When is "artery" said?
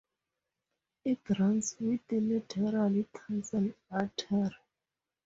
3.91-4.57